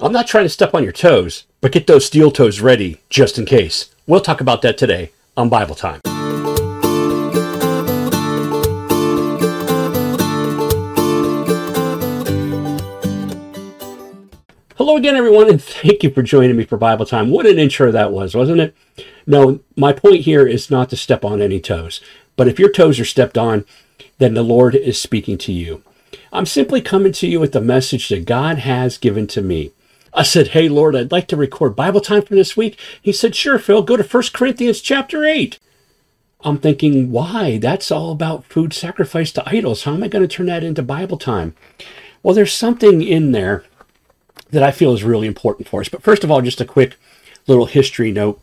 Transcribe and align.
I'm 0.00 0.12
not 0.12 0.28
trying 0.28 0.44
to 0.44 0.48
step 0.48 0.74
on 0.74 0.84
your 0.84 0.92
toes, 0.92 1.42
but 1.60 1.72
get 1.72 1.88
those 1.88 2.06
steel 2.06 2.30
toes 2.30 2.60
ready 2.60 3.00
just 3.10 3.36
in 3.36 3.44
case. 3.44 3.92
We'll 4.06 4.20
talk 4.20 4.40
about 4.40 4.62
that 4.62 4.78
today 4.78 5.10
on 5.36 5.48
Bible 5.48 5.74
Time. 5.74 6.00
Hello 14.76 14.96
again, 14.96 15.16
everyone, 15.16 15.50
and 15.50 15.60
thank 15.60 16.04
you 16.04 16.10
for 16.10 16.22
joining 16.22 16.56
me 16.56 16.64
for 16.64 16.76
Bible 16.76 17.04
Time. 17.04 17.30
What 17.30 17.46
an 17.46 17.58
intro 17.58 17.90
that 17.90 18.12
was, 18.12 18.36
wasn't 18.36 18.60
it? 18.60 18.76
No, 19.26 19.58
my 19.76 19.92
point 19.92 20.20
here 20.20 20.46
is 20.46 20.70
not 20.70 20.90
to 20.90 20.96
step 20.96 21.24
on 21.24 21.42
any 21.42 21.58
toes, 21.58 22.00
but 22.36 22.46
if 22.46 22.60
your 22.60 22.70
toes 22.70 23.00
are 23.00 23.04
stepped 23.04 23.36
on, 23.36 23.64
then 24.18 24.34
the 24.34 24.44
Lord 24.44 24.76
is 24.76 25.00
speaking 25.00 25.38
to 25.38 25.52
you. 25.52 25.82
I'm 26.32 26.46
simply 26.46 26.80
coming 26.80 27.10
to 27.14 27.26
you 27.26 27.40
with 27.40 27.50
the 27.50 27.60
message 27.60 28.08
that 28.10 28.26
God 28.26 28.58
has 28.58 28.96
given 28.96 29.26
to 29.26 29.42
me. 29.42 29.72
I 30.12 30.22
said, 30.22 30.48
Hey, 30.48 30.68
Lord, 30.68 30.96
I'd 30.96 31.12
like 31.12 31.28
to 31.28 31.36
record 31.36 31.76
Bible 31.76 32.00
time 32.00 32.22
for 32.22 32.34
this 32.34 32.56
week. 32.56 32.78
He 33.00 33.12
said, 33.12 33.34
Sure, 33.34 33.58
Phil, 33.58 33.82
go 33.82 33.96
to 33.96 34.02
1 34.02 34.22
Corinthians 34.32 34.80
chapter 34.80 35.24
8. 35.24 35.58
I'm 36.42 36.58
thinking, 36.58 37.10
why? 37.10 37.58
That's 37.58 37.90
all 37.90 38.12
about 38.12 38.44
food 38.44 38.72
sacrifice 38.72 39.32
to 39.32 39.48
idols. 39.48 39.82
How 39.82 39.94
am 39.94 40.04
I 40.04 40.08
going 40.08 40.26
to 40.26 40.34
turn 40.34 40.46
that 40.46 40.62
into 40.62 40.82
Bible 40.82 41.18
time? 41.18 41.54
Well, 42.22 42.34
there's 42.34 42.52
something 42.52 43.02
in 43.02 43.32
there 43.32 43.64
that 44.50 44.62
I 44.62 44.70
feel 44.70 44.92
is 44.92 45.02
really 45.02 45.26
important 45.26 45.68
for 45.68 45.80
us. 45.80 45.88
But 45.88 46.02
first 46.02 46.22
of 46.24 46.30
all, 46.30 46.40
just 46.40 46.60
a 46.60 46.64
quick 46.64 46.96
little 47.46 47.66
history 47.66 48.12
note. 48.12 48.40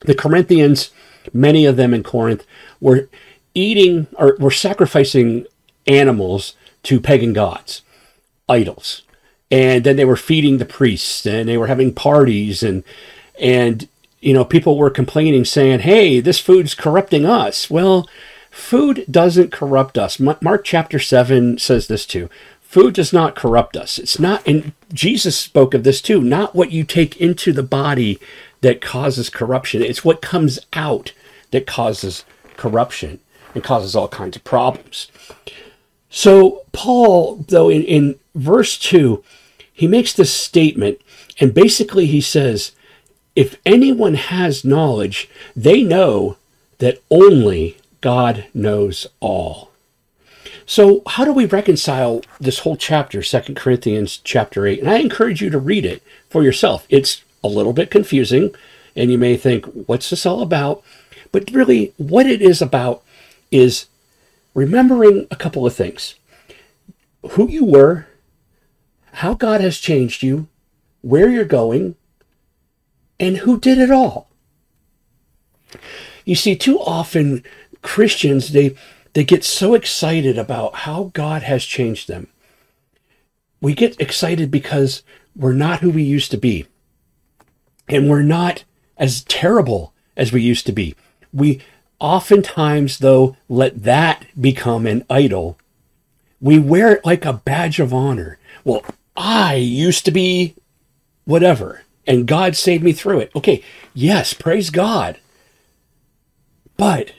The 0.00 0.14
Corinthians, 0.14 0.90
many 1.32 1.66
of 1.66 1.76
them 1.76 1.94
in 1.94 2.02
Corinth, 2.02 2.44
were 2.80 3.08
eating 3.54 4.08
or 4.18 4.36
were 4.38 4.50
sacrificing 4.50 5.46
animals 5.86 6.54
to 6.84 7.00
pagan 7.00 7.32
gods, 7.32 7.82
idols. 8.48 9.02
And 9.54 9.84
then 9.84 9.94
they 9.94 10.04
were 10.04 10.16
feeding 10.16 10.58
the 10.58 10.64
priests 10.64 11.24
and 11.24 11.48
they 11.48 11.56
were 11.56 11.68
having 11.68 11.94
parties 11.94 12.64
and 12.64 12.82
and 13.40 13.88
you 14.20 14.32
know 14.32 14.44
people 14.44 14.76
were 14.76 14.90
complaining 14.90 15.44
saying, 15.44 15.80
"Hey, 15.80 16.18
this 16.18 16.40
food's 16.40 16.74
corrupting 16.74 17.24
us." 17.24 17.70
Well, 17.70 18.08
food 18.50 19.04
doesn't 19.08 19.52
corrupt 19.52 19.96
us. 19.96 20.18
Mark 20.18 20.64
chapter 20.64 20.98
7 20.98 21.58
says 21.58 21.86
this 21.86 22.04
too. 22.04 22.28
Food 22.62 22.94
does 22.94 23.12
not 23.12 23.36
corrupt 23.36 23.76
us. 23.76 24.00
It's 24.00 24.18
not, 24.18 24.44
and 24.44 24.72
Jesus 24.92 25.36
spoke 25.36 25.74
of 25.74 25.84
this 25.84 26.02
too, 26.02 26.20
not 26.20 26.56
what 26.56 26.72
you 26.72 26.82
take 26.82 27.16
into 27.20 27.52
the 27.52 27.62
body 27.62 28.18
that 28.62 28.80
causes 28.80 29.30
corruption. 29.30 29.82
It's 29.82 30.04
what 30.04 30.20
comes 30.20 30.58
out 30.72 31.12
that 31.52 31.68
causes 31.68 32.24
corruption 32.56 33.20
and 33.54 33.62
causes 33.62 33.94
all 33.94 34.08
kinds 34.08 34.34
of 34.34 34.42
problems. 34.42 35.12
So, 36.10 36.64
Paul, 36.72 37.44
though, 37.46 37.68
in, 37.68 37.84
in 37.84 38.18
verse 38.34 38.76
2, 38.78 39.22
he 39.74 39.86
makes 39.86 40.12
this 40.12 40.32
statement, 40.32 41.00
and 41.40 41.52
basically 41.52 42.06
he 42.06 42.20
says, 42.20 42.72
if 43.34 43.56
anyone 43.66 44.14
has 44.14 44.64
knowledge, 44.64 45.28
they 45.56 45.82
know 45.82 46.36
that 46.78 47.02
only 47.10 47.76
God 48.00 48.46
knows 48.54 49.08
all. 49.18 49.70
So, 50.66 51.02
how 51.06 51.24
do 51.24 51.32
we 51.32 51.44
reconcile 51.44 52.22
this 52.40 52.60
whole 52.60 52.76
chapter, 52.76 53.22
Second 53.22 53.56
Corinthians 53.56 54.18
chapter 54.18 54.66
8? 54.66 54.78
And 54.80 54.88
I 54.88 54.98
encourage 54.98 55.42
you 55.42 55.50
to 55.50 55.58
read 55.58 55.84
it 55.84 56.02
for 56.30 56.42
yourself. 56.42 56.86
It's 56.88 57.22
a 57.42 57.48
little 57.48 57.72
bit 57.72 57.90
confusing, 57.90 58.54
and 58.96 59.10
you 59.10 59.18
may 59.18 59.36
think, 59.36 59.66
what's 59.86 60.08
this 60.08 60.24
all 60.24 60.40
about? 60.40 60.82
But 61.32 61.50
really, 61.50 61.92
what 61.98 62.26
it 62.26 62.40
is 62.40 62.62
about 62.62 63.02
is 63.50 63.86
remembering 64.54 65.26
a 65.30 65.36
couple 65.36 65.66
of 65.66 65.74
things 65.74 66.14
who 67.30 67.48
you 67.48 67.64
were, 67.64 68.06
how 69.14 69.34
God 69.34 69.60
has 69.60 69.78
changed 69.78 70.22
you, 70.22 70.48
where 71.00 71.28
you're 71.28 71.44
going, 71.44 71.96
and 73.20 73.38
who 73.38 73.60
did 73.60 73.78
it 73.78 73.90
all. 73.90 74.28
You 76.24 76.34
see, 76.34 76.56
too 76.56 76.80
often 76.80 77.44
Christians, 77.82 78.52
they 78.52 78.76
they 79.12 79.24
get 79.24 79.44
so 79.44 79.74
excited 79.74 80.36
about 80.36 80.74
how 80.74 81.10
God 81.14 81.42
has 81.42 81.64
changed 81.64 82.08
them. 82.08 82.26
We 83.60 83.72
get 83.72 84.00
excited 84.00 84.50
because 84.50 85.02
we're 85.36 85.52
not 85.52 85.80
who 85.80 85.90
we 85.90 86.02
used 86.02 86.30
to 86.32 86.36
be. 86.36 86.66
And 87.88 88.10
we're 88.10 88.22
not 88.22 88.64
as 88.96 89.22
terrible 89.24 89.94
as 90.16 90.32
we 90.32 90.42
used 90.42 90.66
to 90.66 90.72
be. 90.72 90.96
We 91.32 91.60
oftentimes, 92.00 92.98
though, 92.98 93.36
let 93.48 93.84
that 93.84 94.26
become 94.40 94.86
an 94.86 95.04
idol. 95.08 95.58
We 96.40 96.58
wear 96.58 96.96
it 96.96 97.04
like 97.04 97.24
a 97.24 97.32
badge 97.32 97.78
of 97.78 97.94
honor. 97.94 98.38
Well, 98.64 98.82
I 99.16 99.54
used 99.54 100.04
to 100.04 100.10
be 100.10 100.54
whatever, 101.24 101.82
and 102.06 102.26
God 102.26 102.56
saved 102.56 102.82
me 102.82 102.92
through 102.92 103.20
it. 103.20 103.32
Okay, 103.36 103.62
yes, 103.94 104.32
praise 104.32 104.70
God. 104.70 105.18
But 106.76 107.12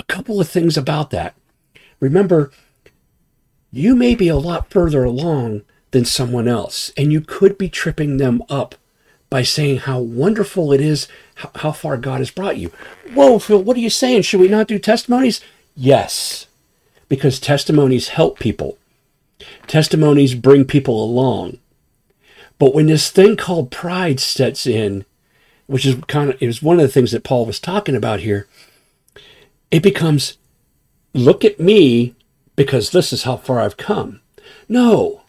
a 0.00 0.04
couple 0.04 0.40
of 0.40 0.48
things 0.48 0.76
about 0.76 1.10
that. 1.10 1.34
Remember, 2.00 2.50
you 3.70 3.94
may 3.94 4.14
be 4.14 4.28
a 4.28 4.36
lot 4.36 4.70
further 4.70 5.04
along 5.04 5.62
than 5.90 6.04
someone 6.04 6.48
else, 6.48 6.92
and 6.96 7.12
you 7.12 7.20
could 7.20 7.58
be 7.58 7.68
tripping 7.68 8.16
them 8.16 8.42
up 8.48 8.74
by 9.28 9.42
saying 9.42 9.78
how 9.78 9.98
wonderful 9.98 10.72
it 10.72 10.80
is, 10.80 11.08
how, 11.56 11.72
far 11.72 11.96
God 11.96 12.18
has 12.18 12.30
brought 12.30 12.56
you. 12.56 12.70
Whoa, 13.12 13.38
Phil, 13.38 13.62
what 13.62 13.76
are 13.76 13.80
you 13.80 13.90
saying? 13.90 14.22
Should 14.22 14.40
we 14.40 14.48
not 14.48 14.68
do 14.68 14.78
testimonies? 14.78 15.40
Yes, 15.74 16.46
because 17.08 17.40
testimonies 17.40 18.08
help 18.08 18.38
people. 18.38 18.78
Testimonies 19.66 20.34
bring 20.34 20.64
people 20.64 21.02
along. 21.02 21.58
But 22.58 22.74
when 22.74 22.86
this 22.86 23.10
thing 23.10 23.36
called 23.36 23.70
pride 23.70 24.20
sets 24.20 24.66
in, 24.66 25.04
which 25.66 25.84
is 25.84 25.96
kind 26.06 26.30
of, 26.30 26.42
it 26.42 26.46
was 26.46 26.62
one 26.62 26.76
of 26.76 26.82
the 26.82 26.92
things 26.92 27.12
that 27.12 27.24
Paul 27.24 27.44
was 27.44 27.60
talking 27.60 27.94
about 27.94 28.20
here, 28.20 28.46
it 29.70 29.82
becomes 29.82 30.38
look 31.12 31.44
at 31.44 31.60
me 31.60 32.14
because 32.54 32.90
this 32.90 33.12
is 33.12 33.24
how 33.24 33.36
far 33.36 33.60
I've 33.60 33.76
come. 33.76 34.20
No, 34.68 35.22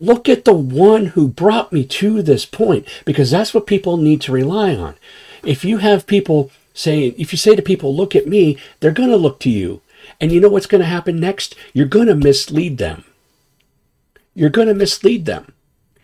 look 0.00 0.28
at 0.28 0.44
the 0.44 0.54
one 0.54 1.06
who 1.06 1.28
brought 1.28 1.72
me 1.72 1.84
to 1.84 2.22
this 2.22 2.44
point 2.44 2.86
because 3.04 3.30
that's 3.30 3.54
what 3.54 3.66
people 3.66 3.96
need 3.96 4.20
to 4.22 4.32
rely 4.32 4.74
on. 4.74 4.94
If 5.42 5.64
you 5.64 5.78
have 5.78 6.06
people 6.06 6.50
saying, 6.74 7.14
if 7.18 7.32
you 7.32 7.38
say 7.38 7.56
to 7.56 7.62
people, 7.62 7.94
look 7.94 8.14
at 8.14 8.28
me, 8.28 8.56
they're 8.80 8.92
going 8.92 9.10
to 9.10 9.16
look 9.16 9.40
to 9.40 9.50
you. 9.50 9.80
And 10.20 10.32
you 10.32 10.40
know 10.40 10.48
what's 10.48 10.66
going 10.66 10.80
to 10.80 10.86
happen 10.86 11.18
next? 11.18 11.54
You're 11.72 11.86
going 11.86 12.06
to 12.06 12.14
mislead 12.14 12.78
them. 12.78 13.04
You're 14.38 14.50
going 14.50 14.68
to 14.68 14.74
mislead 14.74 15.24
them. 15.24 15.52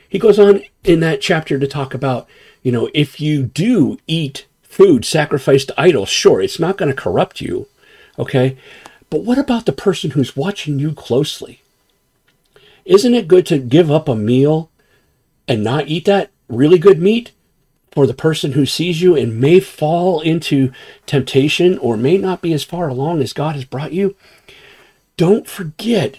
He 0.08 0.18
goes 0.18 0.40
on 0.40 0.64
in 0.82 0.98
that 0.98 1.20
chapter 1.20 1.56
to 1.56 1.68
talk 1.68 1.94
about, 1.94 2.26
you 2.64 2.72
know, 2.72 2.90
if 2.92 3.20
you 3.20 3.44
do 3.44 3.96
eat 4.08 4.46
food 4.60 5.04
sacrificed 5.04 5.68
to 5.68 5.80
idols, 5.80 6.08
sure, 6.08 6.40
it's 6.40 6.58
not 6.58 6.76
going 6.76 6.90
to 6.90 7.00
corrupt 7.00 7.40
you. 7.40 7.68
Okay? 8.18 8.58
But 9.08 9.22
what 9.22 9.38
about 9.38 9.66
the 9.66 9.72
person 9.72 10.10
who's 10.10 10.36
watching 10.36 10.80
you 10.80 10.92
closely? 10.92 11.62
Isn't 12.84 13.14
it 13.14 13.28
good 13.28 13.46
to 13.46 13.58
give 13.58 13.88
up 13.88 14.08
a 14.08 14.16
meal 14.16 14.68
and 15.46 15.62
not 15.62 15.86
eat 15.86 16.04
that 16.06 16.32
really 16.48 16.78
good 16.78 17.00
meat 17.00 17.30
for 17.92 18.04
the 18.04 18.14
person 18.14 18.52
who 18.52 18.66
sees 18.66 19.00
you 19.00 19.14
and 19.14 19.40
may 19.40 19.60
fall 19.60 20.20
into 20.20 20.72
temptation 21.06 21.78
or 21.78 21.96
may 21.96 22.18
not 22.18 22.42
be 22.42 22.52
as 22.52 22.64
far 22.64 22.88
along 22.88 23.22
as 23.22 23.32
God 23.32 23.54
has 23.54 23.64
brought 23.64 23.92
you? 23.92 24.16
Don't 25.16 25.46
forget 25.46 26.18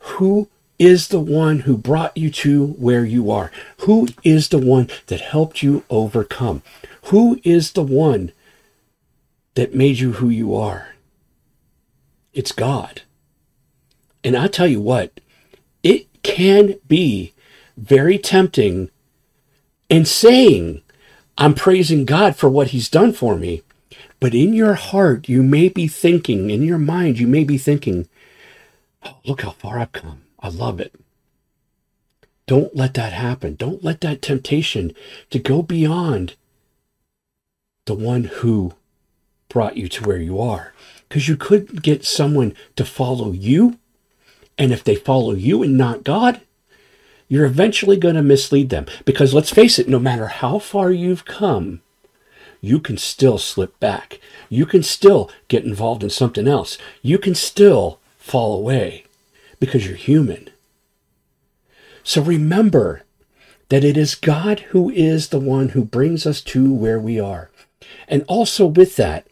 who 0.00 0.50
is 0.78 1.08
the 1.08 1.20
one 1.20 1.60
who 1.60 1.76
brought 1.76 2.16
you 2.16 2.30
to 2.30 2.66
where 2.66 3.04
you 3.04 3.30
are? 3.30 3.50
Who 3.80 4.08
is 4.22 4.48
the 4.48 4.58
one 4.58 4.88
that 5.06 5.20
helped 5.20 5.62
you 5.62 5.84
overcome? 5.88 6.62
Who 7.04 7.40
is 7.44 7.72
the 7.72 7.82
one 7.82 8.32
that 9.54 9.74
made 9.74 9.98
you 9.98 10.12
who 10.14 10.28
you 10.28 10.54
are? 10.54 10.88
It's 12.32 12.52
God. 12.52 13.02
And 14.22 14.36
I 14.36 14.48
tell 14.48 14.66
you 14.66 14.80
what, 14.80 15.20
it 15.82 16.08
can 16.22 16.78
be 16.86 17.32
very 17.76 18.18
tempting 18.18 18.90
in 19.88 20.04
saying, 20.04 20.82
I'm 21.38 21.54
praising 21.54 22.04
God 22.04 22.36
for 22.36 22.48
what 22.48 22.68
He's 22.68 22.88
done 22.88 23.12
for 23.12 23.36
me. 23.36 23.62
But 24.18 24.34
in 24.34 24.52
your 24.52 24.74
heart, 24.74 25.28
you 25.28 25.42
may 25.42 25.68
be 25.68 25.86
thinking, 25.86 26.50
in 26.50 26.62
your 26.62 26.78
mind, 26.78 27.18
you 27.18 27.26
may 27.26 27.44
be 27.44 27.58
thinking, 27.58 28.08
oh, 29.04 29.16
look 29.24 29.42
how 29.42 29.50
far 29.50 29.78
I've 29.78 29.92
come. 29.92 30.22
I 30.40 30.48
love 30.48 30.80
it. 30.80 30.94
Don't 32.46 32.76
let 32.76 32.94
that 32.94 33.12
happen. 33.12 33.56
Don't 33.56 33.82
let 33.82 34.00
that 34.02 34.22
temptation 34.22 34.92
to 35.30 35.38
go 35.38 35.62
beyond 35.62 36.34
the 37.86 37.94
one 37.94 38.24
who 38.24 38.74
brought 39.48 39.76
you 39.76 39.88
to 39.88 40.04
where 40.04 40.18
you 40.18 40.40
are 40.40 40.72
because 41.08 41.28
you 41.28 41.36
could 41.36 41.82
get 41.82 42.04
someone 42.04 42.54
to 42.76 42.84
follow 42.84 43.32
you. 43.32 43.78
And 44.58 44.72
if 44.72 44.84
they 44.84 44.94
follow 44.94 45.32
you 45.34 45.62
and 45.62 45.76
not 45.76 46.04
God, 46.04 46.40
you're 47.28 47.44
eventually 47.44 47.96
going 47.96 48.14
to 48.14 48.22
mislead 48.22 48.70
them. 48.70 48.86
Because 49.04 49.34
let's 49.34 49.50
face 49.50 49.78
it, 49.78 49.88
no 49.88 49.98
matter 49.98 50.28
how 50.28 50.58
far 50.58 50.90
you've 50.90 51.24
come, 51.24 51.80
you 52.60 52.80
can 52.80 52.96
still 52.96 53.38
slip 53.38 53.78
back. 53.80 54.20
You 54.48 54.66
can 54.66 54.82
still 54.82 55.30
get 55.48 55.64
involved 55.64 56.02
in 56.02 56.10
something 56.10 56.46
else. 56.46 56.78
You 57.02 57.18
can 57.18 57.34
still 57.34 57.98
fall 58.18 58.56
away 58.56 59.05
because 59.58 59.86
you're 59.86 59.96
human. 59.96 60.50
So 62.02 62.22
remember 62.22 63.02
that 63.68 63.84
it 63.84 63.96
is 63.96 64.14
God 64.14 64.60
who 64.70 64.90
is 64.90 65.28
the 65.28 65.40
one 65.40 65.70
who 65.70 65.84
brings 65.84 66.26
us 66.26 66.40
to 66.42 66.72
where 66.72 67.00
we 67.00 67.18
are. 67.18 67.50
And 68.08 68.24
also 68.28 68.66
with 68.66 68.96
that, 68.96 69.26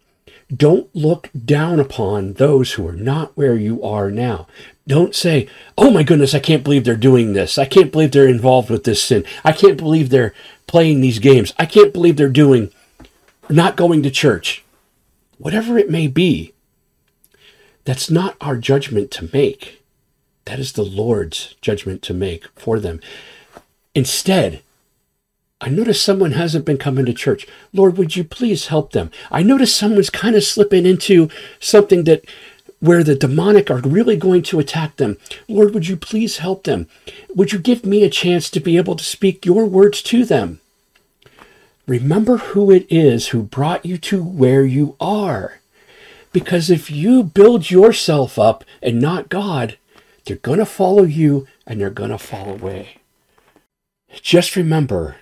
don't 0.55 0.95
look 0.95 1.31
down 1.45 1.81
upon 1.81 2.35
those 2.35 2.73
who 2.73 2.87
are 2.87 2.93
not 2.93 3.37
where 3.37 3.55
you 3.55 3.83
are 3.83 4.11
now. 4.11 4.47
Don't 4.87 5.15
say, 5.15 5.49
oh 5.79 5.91
my 5.91 6.03
goodness, 6.03 6.35
I 6.35 6.39
can't 6.39 6.65
believe 6.65 6.85
they're 6.85 6.97
doing 6.97 7.33
this. 7.33 7.57
I 7.57 7.65
can't 7.65 7.91
believe 7.91 8.13
they're 8.13 8.29
involved 8.29 8.71
with 8.71 8.85
this 8.85 9.03
sin. 9.03 9.25
I 9.45 9.53
can't 9.53 9.79
believe 9.79 10.11
they're 10.11 10.35
playing 10.67 11.01
these 11.01 11.19
games. 11.19 11.55
I 11.59 11.65
can't 11.67 11.93
believe 11.93 12.17
they're 12.17 12.29
doing, 12.29 12.71
not 13.49 13.77
going 13.77 14.03
to 14.03 14.11
church. 14.11 14.65
Whatever 15.39 15.79
it 15.79 15.91
may 15.91 16.07
be, 16.07 16.53
that's 17.85 18.11
not 18.11 18.37
our 18.41 18.57
judgment 18.57 19.11
to 19.13 19.31
make. 19.33 19.84
That 20.47 20.59
is 20.59 20.73
the 20.73 20.85
Lord's 20.85 21.55
judgment 21.61 22.03
to 22.03 22.15
make 22.15 22.47
for 22.57 22.79
them. 22.79 23.01
Instead, 23.95 24.63
I 25.61 25.69
notice 25.69 26.03
someone 26.03 26.33
hasn't 26.33 26.67
been 26.67 26.77
coming 26.77 27.07
to 27.07 27.15
church. 27.15 27.47
Lord, 27.73 27.97
would 27.97 28.17
you 28.17 28.25
please 28.25 28.67
help 28.67 28.93
them? 28.93 29.11
I 29.31 29.43
notice 29.43 29.75
someone's 29.75 30.11
kind 30.11 30.37
of 30.37 30.45
slipping 30.45 30.85
into 30.85 31.31
something 31.59 32.05
that 32.05 32.25
where 32.81 33.03
the 33.03 33.15
demonic 33.15 33.71
are 33.71 33.79
really 33.79 34.17
going 34.17 34.43
to 34.43 34.59
attack 34.59 34.97
them. 34.97 35.17
Lord, 35.49 35.73
would 35.73 35.89
you 35.89 35.97
please 35.97 36.39
help 36.39 36.65
them? 36.65 36.87
Would 37.35 37.53
you 37.53 37.59
give 37.59 37.87
me 37.87 38.05
a 38.05 38.11
chance 38.11 38.51
to 38.51 38.61
be 38.61 38.77
able 38.77 38.95
to 38.97 39.05
speak 39.05 39.47
your 39.47 39.65
words 39.65 40.03
to 40.03 40.27
them? 40.27 40.61
Remember 41.87 42.37
who 42.39 42.71
it 42.71 42.87
is 42.91 43.29
who 43.29 43.43
brought 43.43 43.87
you 43.87 43.97
to 43.99 44.23
where 44.23 44.65
you 44.65 44.97
are. 45.01 45.61
Because 46.33 46.69
if 46.69 46.91
you 46.91 47.23
build 47.23 47.71
yourself 47.71 48.39
up 48.39 48.65
and 48.83 49.01
not 49.01 49.31
God, 49.31 49.79
they're 50.25 50.37
going 50.37 50.59
to 50.59 50.67
follow 50.67 51.03
you 51.03 51.47
and 51.67 51.81
they're 51.81 51.91
going 51.91 52.11
to 52.11 52.19
fall 52.19 52.51
away. 52.51 52.99
Just 54.23 54.57
remember 54.57 55.17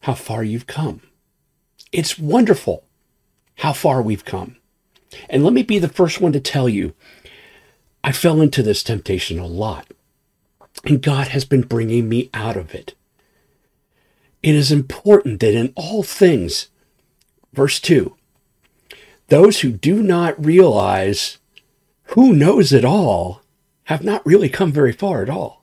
how 0.00 0.14
far 0.14 0.44
you've 0.44 0.66
come. 0.66 1.00
It's 1.92 2.18
wonderful 2.18 2.84
how 3.56 3.72
far 3.72 4.02
we've 4.02 4.24
come. 4.24 4.56
And 5.28 5.42
let 5.42 5.52
me 5.52 5.62
be 5.62 5.78
the 5.78 5.88
first 5.88 6.20
one 6.20 6.32
to 6.32 6.40
tell 6.40 6.68
you, 6.68 6.94
I 8.04 8.12
fell 8.12 8.40
into 8.40 8.62
this 8.62 8.82
temptation 8.82 9.38
a 9.38 9.46
lot, 9.46 9.88
and 10.84 11.02
God 11.02 11.28
has 11.28 11.44
been 11.44 11.62
bringing 11.62 12.08
me 12.08 12.30
out 12.34 12.56
of 12.56 12.74
it. 12.74 12.94
It 14.42 14.54
is 14.54 14.70
important 14.70 15.40
that 15.40 15.54
in 15.54 15.72
all 15.74 16.02
things, 16.02 16.68
verse 17.52 17.80
2, 17.80 18.14
those 19.28 19.60
who 19.60 19.72
do 19.72 20.02
not 20.02 20.44
realize 20.44 21.38
who 22.10 22.32
knows 22.32 22.72
it 22.72 22.84
all 22.84 23.42
have 23.86 24.04
not 24.04 24.24
really 24.26 24.48
come 24.48 24.72
very 24.72 24.92
far 24.92 25.22
at 25.22 25.30
all. 25.30 25.62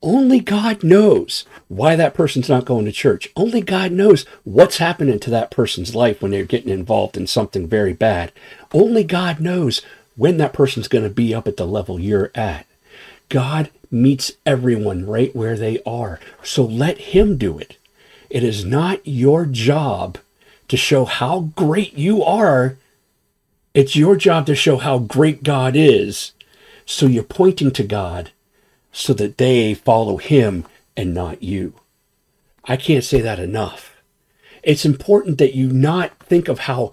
Only 0.00 0.38
God 0.38 0.84
knows 0.84 1.44
why 1.66 1.96
that 1.96 2.14
person's 2.14 2.48
not 2.48 2.64
going 2.64 2.84
to 2.84 2.92
church. 2.92 3.30
Only 3.34 3.60
God 3.60 3.90
knows 3.90 4.24
what's 4.44 4.78
happening 4.78 5.18
to 5.18 5.30
that 5.30 5.50
person's 5.50 5.94
life 5.94 6.22
when 6.22 6.30
they're 6.30 6.44
getting 6.44 6.70
involved 6.70 7.16
in 7.16 7.26
something 7.26 7.66
very 7.66 7.92
bad. 7.92 8.30
Only 8.72 9.02
God 9.02 9.40
knows 9.40 9.82
when 10.16 10.36
that 10.36 10.52
person's 10.52 10.86
going 10.86 11.04
to 11.04 11.10
be 11.10 11.34
up 11.34 11.48
at 11.48 11.56
the 11.56 11.66
level 11.66 11.98
you're 11.98 12.30
at. 12.34 12.66
God 13.28 13.70
meets 13.90 14.32
everyone 14.46 15.06
right 15.06 15.34
where 15.34 15.56
they 15.56 15.80
are. 15.84 16.20
So 16.44 16.64
let 16.64 16.98
Him 16.98 17.36
do 17.36 17.58
it. 17.58 17.76
It 18.30 18.44
is 18.44 18.64
not 18.64 19.00
your 19.04 19.46
job 19.46 20.18
to 20.68 20.76
show 20.76 21.06
how 21.06 21.50
great 21.56 21.94
you 21.94 22.22
are. 22.22 22.76
It's 23.74 23.96
your 23.96 24.16
job 24.16 24.46
to 24.46 24.54
show 24.54 24.76
how 24.76 24.98
great 24.98 25.42
God 25.42 25.74
is. 25.74 26.32
So 26.90 27.04
you're 27.04 27.22
pointing 27.22 27.70
to 27.72 27.82
God 27.82 28.30
so 28.92 29.12
that 29.12 29.36
they 29.36 29.74
follow 29.74 30.16
him 30.16 30.64
and 30.96 31.12
not 31.12 31.42
you. 31.42 31.74
I 32.64 32.78
can't 32.78 33.04
say 33.04 33.20
that 33.20 33.38
enough. 33.38 33.94
It's 34.62 34.86
important 34.86 35.36
that 35.36 35.54
you 35.54 35.70
not 35.70 36.18
think 36.20 36.48
of 36.48 36.60
how 36.60 36.92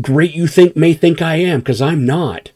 great 0.00 0.32
you 0.32 0.46
think 0.46 0.74
may 0.74 0.94
think 0.94 1.20
I 1.20 1.34
am, 1.34 1.60
because 1.60 1.82
I'm 1.82 2.06
not. 2.06 2.50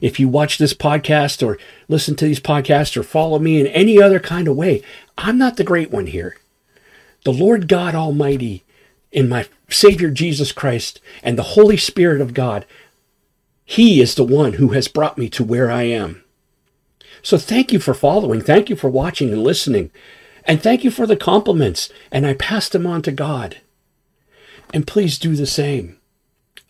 If 0.00 0.18
you 0.18 0.26
watch 0.26 0.56
this 0.56 0.72
podcast 0.72 1.46
or 1.46 1.58
listen 1.86 2.16
to 2.16 2.24
these 2.24 2.40
podcasts 2.40 2.96
or 2.96 3.02
follow 3.02 3.38
me 3.38 3.60
in 3.60 3.66
any 3.66 4.00
other 4.00 4.20
kind 4.20 4.48
of 4.48 4.56
way, 4.56 4.82
I'm 5.18 5.36
not 5.36 5.58
the 5.58 5.64
great 5.64 5.90
one 5.90 6.06
here. 6.06 6.38
The 7.24 7.32
Lord 7.32 7.68
God 7.68 7.94
Almighty 7.94 8.64
in 9.12 9.28
my 9.28 9.46
Savior 9.68 10.10
Jesus 10.10 10.50
Christ 10.50 10.98
and 11.22 11.36
the 11.36 11.42
Holy 11.42 11.76
Spirit 11.76 12.22
of 12.22 12.32
God, 12.32 12.64
He 13.72 14.02
is 14.02 14.16
the 14.16 14.22
one 14.22 14.54
who 14.54 14.68
has 14.72 14.86
brought 14.86 15.16
me 15.16 15.30
to 15.30 15.42
where 15.42 15.70
I 15.70 15.84
am. 15.84 16.22
So 17.22 17.38
thank 17.38 17.72
you 17.72 17.78
for 17.78 17.94
following. 17.94 18.42
Thank 18.42 18.68
you 18.68 18.76
for 18.76 18.90
watching 18.90 19.30
and 19.30 19.42
listening. 19.42 19.90
And 20.44 20.62
thank 20.62 20.84
you 20.84 20.90
for 20.90 21.06
the 21.06 21.16
compliments. 21.16 21.88
And 22.10 22.26
I 22.26 22.34
pass 22.34 22.68
them 22.68 22.86
on 22.86 23.00
to 23.00 23.12
God. 23.12 23.62
And 24.74 24.86
please 24.86 25.18
do 25.18 25.34
the 25.34 25.46
same. 25.46 25.96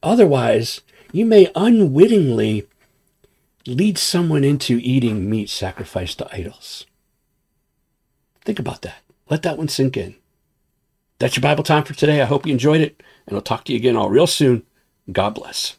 Otherwise, 0.00 0.82
you 1.10 1.26
may 1.26 1.50
unwittingly 1.56 2.68
lead 3.66 3.98
someone 3.98 4.44
into 4.44 4.78
eating 4.80 5.28
meat 5.28 5.50
sacrificed 5.50 6.18
to 6.18 6.32
idols. 6.32 6.86
Think 8.42 8.60
about 8.60 8.82
that. 8.82 8.98
Let 9.28 9.42
that 9.42 9.58
one 9.58 9.66
sink 9.66 9.96
in. 9.96 10.14
That's 11.18 11.34
your 11.34 11.42
Bible 11.42 11.64
time 11.64 11.82
for 11.82 11.94
today. 11.94 12.22
I 12.22 12.26
hope 12.26 12.46
you 12.46 12.52
enjoyed 12.52 12.80
it, 12.80 13.02
and 13.26 13.34
I'll 13.34 13.42
talk 13.42 13.64
to 13.64 13.72
you 13.72 13.78
again 13.80 13.96
all 13.96 14.08
real 14.08 14.28
soon. 14.28 14.62
God 15.10 15.34
bless. 15.34 15.76